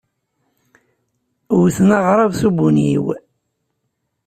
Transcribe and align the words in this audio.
Wten 1.59 1.89
aɣrab 1.97 2.33
s 2.39 2.41
ubunyiw. 2.47 3.05